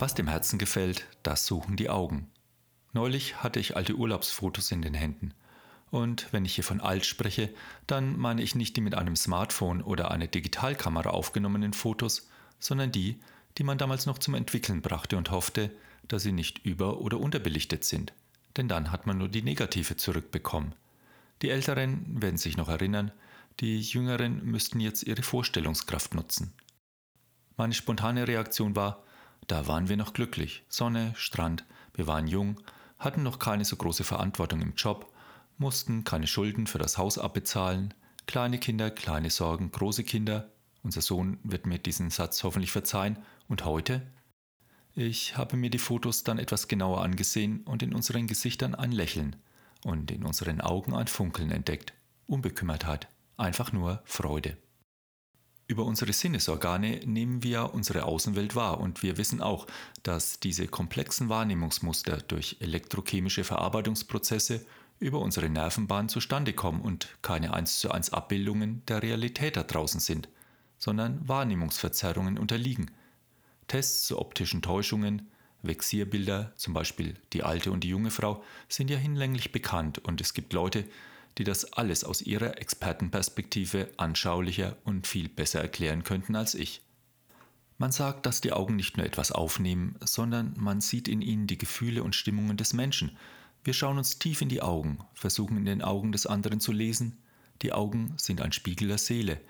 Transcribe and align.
Was 0.00 0.14
dem 0.14 0.28
Herzen 0.28 0.60
gefällt, 0.60 1.06
das 1.24 1.44
suchen 1.44 1.74
die 1.74 1.90
Augen. 1.90 2.30
Neulich 2.92 3.42
hatte 3.42 3.58
ich 3.58 3.74
alte 3.74 3.96
Urlaubsfotos 3.96 4.70
in 4.70 4.80
den 4.80 4.94
Händen. 4.94 5.34
Und 5.90 6.32
wenn 6.32 6.44
ich 6.44 6.54
hier 6.54 6.62
von 6.62 6.80
alt 6.80 7.04
spreche, 7.04 7.52
dann 7.88 8.16
meine 8.16 8.42
ich 8.42 8.54
nicht 8.54 8.76
die 8.76 8.80
mit 8.80 8.94
einem 8.94 9.16
Smartphone 9.16 9.82
oder 9.82 10.12
einer 10.12 10.28
Digitalkamera 10.28 11.10
aufgenommenen 11.10 11.72
Fotos, 11.72 12.28
sondern 12.60 12.92
die, 12.92 13.18
die 13.58 13.64
man 13.64 13.76
damals 13.76 14.06
noch 14.06 14.18
zum 14.18 14.34
Entwickeln 14.34 14.82
brachte 14.82 15.16
und 15.16 15.32
hoffte, 15.32 15.72
dass 16.06 16.22
sie 16.22 16.32
nicht 16.32 16.64
über- 16.64 17.00
oder 17.00 17.18
unterbelichtet 17.18 17.84
sind. 17.84 18.12
Denn 18.56 18.68
dann 18.68 18.92
hat 18.92 19.04
man 19.04 19.18
nur 19.18 19.28
die 19.28 19.42
Negative 19.42 19.96
zurückbekommen. 19.96 20.76
Die 21.42 21.50
Älteren 21.50 22.22
werden 22.22 22.38
sich 22.38 22.56
noch 22.56 22.68
erinnern, 22.68 23.10
die 23.58 23.80
Jüngeren 23.80 24.44
müssten 24.44 24.78
jetzt 24.78 25.02
ihre 25.02 25.22
Vorstellungskraft 25.22 26.14
nutzen. 26.14 26.52
Meine 27.56 27.74
spontane 27.74 28.28
Reaktion 28.28 28.76
war, 28.76 29.02
da 29.48 29.66
waren 29.66 29.88
wir 29.88 29.96
noch 29.96 30.12
glücklich. 30.12 30.62
Sonne, 30.68 31.12
Strand, 31.16 31.64
wir 31.94 32.06
waren 32.06 32.28
jung, 32.28 32.60
hatten 32.98 33.22
noch 33.22 33.38
keine 33.38 33.64
so 33.64 33.76
große 33.76 34.04
Verantwortung 34.04 34.60
im 34.60 34.74
Job, 34.74 35.12
mussten 35.56 36.04
keine 36.04 36.26
Schulden 36.26 36.66
für 36.66 36.78
das 36.78 36.98
Haus 36.98 37.18
abbezahlen, 37.18 37.94
kleine 38.26 38.58
Kinder, 38.58 38.90
kleine 38.90 39.30
Sorgen, 39.30 39.72
große 39.72 40.04
Kinder. 40.04 40.52
Unser 40.82 41.00
Sohn 41.00 41.38
wird 41.42 41.66
mir 41.66 41.78
diesen 41.78 42.10
Satz 42.10 42.44
hoffentlich 42.44 42.70
verzeihen. 42.70 43.18
Und 43.48 43.64
heute? 43.64 44.02
Ich 44.94 45.36
habe 45.36 45.56
mir 45.56 45.70
die 45.70 45.78
Fotos 45.78 46.24
dann 46.24 46.38
etwas 46.38 46.68
genauer 46.68 47.02
angesehen 47.02 47.62
und 47.62 47.82
in 47.82 47.94
unseren 47.94 48.26
Gesichtern 48.26 48.74
ein 48.74 48.92
Lächeln 48.92 49.36
und 49.84 50.10
in 50.10 50.24
unseren 50.24 50.60
Augen 50.60 50.94
ein 50.94 51.06
Funkeln 51.06 51.50
entdeckt. 51.50 51.94
Unbekümmertheit, 52.26 53.08
einfach 53.36 53.72
nur 53.72 54.02
Freude. 54.04 54.58
Über 55.70 55.84
unsere 55.84 56.14
Sinnesorgane 56.14 57.02
nehmen 57.04 57.42
wir 57.42 57.74
unsere 57.74 58.04
Außenwelt 58.04 58.56
wahr 58.56 58.80
und 58.80 59.02
wir 59.02 59.18
wissen 59.18 59.42
auch, 59.42 59.66
dass 60.02 60.40
diese 60.40 60.66
komplexen 60.66 61.28
Wahrnehmungsmuster 61.28 62.22
durch 62.22 62.56
elektrochemische 62.60 63.44
Verarbeitungsprozesse 63.44 64.64
über 64.98 65.20
unsere 65.20 65.50
Nervenbahn 65.50 66.08
zustande 66.08 66.54
kommen 66.54 66.80
und 66.80 67.08
keine 67.20 67.52
1 67.52 67.80
zu 67.80 67.90
1 67.90 68.14
Abbildungen 68.14 68.82
der 68.88 69.02
Realität 69.02 69.58
da 69.58 69.62
draußen 69.62 70.00
sind, 70.00 70.30
sondern 70.78 71.28
Wahrnehmungsverzerrungen 71.28 72.38
unterliegen. 72.38 72.90
Tests 73.66 74.06
zu 74.06 74.18
optischen 74.18 74.62
Täuschungen, 74.62 75.28
Vexierbilder, 75.62 76.50
zum 76.56 76.72
Beispiel 76.72 77.16
die 77.34 77.42
alte 77.42 77.72
und 77.72 77.84
die 77.84 77.90
junge 77.90 78.10
Frau, 78.10 78.42
sind 78.70 78.88
ja 78.88 78.96
hinlänglich 78.96 79.52
bekannt 79.52 79.98
und 79.98 80.22
es 80.22 80.32
gibt 80.32 80.54
Leute, 80.54 80.86
die 81.36 81.44
das 81.44 81.72
alles 81.72 82.04
aus 82.04 82.22
ihrer 82.22 82.58
Expertenperspektive 82.58 83.90
anschaulicher 83.96 84.76
und 84.84 85.06
viel 85.06 85.28
besser 85.28 85.60
erklären 85.60 86.04
könnten 86.04 86.34
als 86.34 86.54
ich. 86.54 86.82
Man 87.80 87.92
sagt, 87.92 88.26
dass 88.26 88.40
die 88.40 88.52
Augen 88.52 88.74
nicht 88.74 88.96
nur 88.96 89.06
etwas 89.06 89.30
aufnehmen, 89.30 89.94
sondern 90.04 90.54
man 90.58 90.80
sieht 90.80 91.06
in 91.06 91.22
ihnen 91.22 91.46
die 91.46 91.58
Gefühle 91.58 92.02
und 92.02 92.16
Stimmungen 92.16 92.56
des 92.56 92.72
Menschen. 92.72 93.16
Wir 93.62 93.72
schauen 93.72 93.98
uns 93.98 94.18
tief 94.18 94.40
in 94.42 94.48
die 94.48 94.62
Augen, 94.62 94.98
versuchen 95.14 95.56
in 95.56 95.64
den 95.64 95.82
Augen 95.82 96.10
des 96.10 96.26
anderen 96.26 96.58
zu 96.58 96.72
lesen. 96.72 97.18
Die 97.62 97.72
Augen 97.72 98.14
sind 98.16 98.40
ein 98.40 98.52
Spiegel 98.52 98.88
der 98.88 98.98
Seele. 98.98 99.40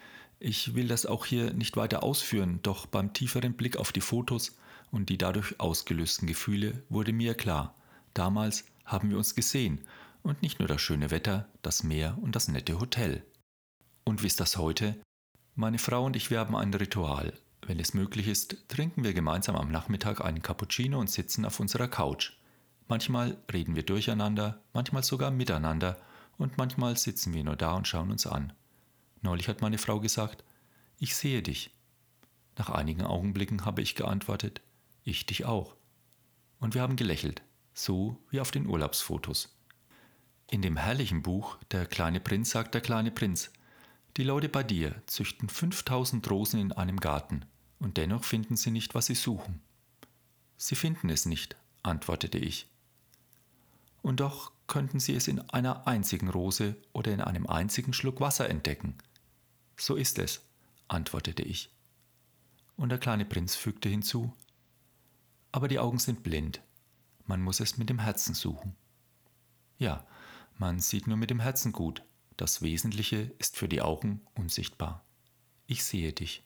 Ich 0.40 0.74
will 0.74 0.88
das 0.88 1.06
auch 1.06 1.24
hier 1.24 1.54
nicht 1.54 1.76
weiter 1.78 2.02
ausführen, 2.02 2.60
doch 2.62 2.84
beim 2.84 3.14
tieferen 3.14 3.54
Blick 3.54 3.78
auf 3.78 3.92
die 3.92 4.02
Fotos 4.02 4.58
und 4.90 5.08
die 5.08 5.18
dadurch 5.18 5.58
ausgelösten 5.58 6.28
Gefühle 6.28 6.82
wurde 6.90 7.12
mir 7.12 7.34
klar, 7.34 7.74
damals 8.14 8.64
haben 8.84 9.10
wir 9.10 9.18
uns 9.18 9.34
gesehen 9.34 9.80
und 10.28 10.42
nicht 10.42 10.58
nur 10.58 10.68
das 10.68 10.82
schöne 10.82 11.10
Wetter, 11.10 11.48
das 11.62 11.82
Meer 11.82 12.18
und 12.20 12.36
das 12.36 12.48
nette 12.48 12.78
Hotel. 12.78 13.24
Und 14.04 14.22
wie 14.22 14.26
ist 14.26 14.40
das 14.40 14.58
heute? 14.58 15.00
Meine 15.54 15.78
Frau 15.78 16.04
und 16.04 16.16
ich, 16.16 16.30
wir 16.30 16.38
haben 16.38 16.54
ein 16.54 16.72
Ritual. 16.74 17.32
Wenn 17.62 17.80
es 17.80 17.94
möglich 17.94 18.28
ist, 18.28 18.68
trinken 18.68 19.04
wir 19.04 19.14
gemeinsam 19.14 19.56
am 19.56 19.70
Nachmittag 19.70 20.20
einen 20.20 20.42
Cappuccino 20.42 21.00
und 21.00 21.08
sitzen 21.08 21.46
auf 21.46 21.58
unserer 21.60 21.88
Couch. 21.88 22.34
Manchmal 22.88 23.38
reden 23.50 23.74
wir 23.74 23.84
durcheinander, 23.84 24.62
manchmal 24.74 25.02
sogar 25.02 25.30
miteinander 25.30 25.98
und 26.36 26.58
manchmal 26.58 26.98
sitzen 26.98 27.32
wir 27.32 27.42
nur 27.42 27.56
da 27.56 27.72
und 27.72 27.88
schauen 27.88 28.10
uns 28.10 28.26
an. 28.26 28.52
Neulich 29.22 29.48
hat 29.48 29.62
meine 29.62 29.78
Frau 29.78 29.98
gesagt, 29.98 30.44
ich 30.98 31.16
sehe 31.16 31.42
dich. 31.42 31.74
Nach 32.58 32.68
einigen 32.68 33.02
Augenblicken 33.02 33.64
habe 33.64 33.80
ich 33.80 33.94
geantwortet, 33.94 34.60
ich 35.04 35.24
dich 35.24 35.46
auch. 35.46 35.74
Und 36.60 36.74
wir 36.74 36.82
haben 36.82 36.96
gelächelt, 36.96 37.42
so 37.72 38.18
wie 38.30 38.40
auf 38.40 38.50
den 38.50 38.66
Urlaubsfotos. 38.66 39.57
In 40.50 40.62
dem 40.62 40.78
herrlichen 40.78 41.20
Buch 41.20 41.58
Der 41.72 41.84
kleine 41.84 42.20
Prinz 42.20 42.50
sagt 42.50 42.72
der 42.72 42.80
kleine 42.80 43.10
Prinz, 43.10 43.50
die 44.16 44.22
Leute 44.22 44.48
bei 44.48 44.62
dir 44.62 45.02
züchten 45.04 45.50
5000 45.50 46.28
Rosen 46.30 46.58
in 46.58 46.72
einem 46.72 47.00
Garten 47.00 47.44
und 47.78 47.98
dennoch 47.98 48.24
finden 48.24 48.56
sie 48.56 48.70
nicht, 48.70 48.94
was 48.94 49.06
sie 49.06 49.14
suchen. 49.14 49.60
Sie 50.56 50.74
finden 50.74 51.10
es 51.10 51.26
nicht, 51.26 51.56
antwortete 51.82 52.38
ich. 52.38 52.66
Und 54.00 54.20
doch 54.20 54.50
könnten 54.66 55.00
sie 55.00 55.14
es 55.14 55.28
in 55.28 55.38
einer 55.50 55.86
einzigen 55.86 56.30
Rose 56.30 56.76
oder 56.94 57.12
in 57.12 57.20
einem 57.20 57.46
einzigen 57.46 57.92
Schluck 57.92 58.22
Wasser 58.22 58.48
entdecken. 58.48 58.96
So 59.76 59.96
ist 59.96 60.18
es, 60.18 60.40
antwortete 60.88 61.42
ich. 61.42 61.70
Und 62.76 62.88
der 62.88 62.98
kleine 62.98 63.26
Prinz 63.26 63.54
fügte 63.54 63.90
hinzu, 63.90 64.32
aber 65.52 65.68
die 65.68 65.78
Augen 65.78 65.98
sind 65.98 66.22
blind, 66.22 66.62
man 67.26 67.42
muss 67.42 67.60
es 67.60 67.76
mit 67.76 67.90
dem 67.90 67.98
Herzen 67.98 68.32
suchen. 68.32 68.74
Ja, 69.78 70.06
man 70.58 70.80
sieht 70.80 71.06
nur 71.06 71.16
mit 71.16 71.30
dem 71.30 71.40
Herzen 71.40 71.72
gut. 71.72 72.04
Das 72.36 72.62
Wesentliche 72.62 73.32
ist 73.38 73.56
für 73.56 73.68
die 73.68 73.82
Augen 73.82 74.22
unsichtbar. 74.34 75.04
Ich 75.66 75.84
sehe 75.84 76.12
dich. 76.12 76.44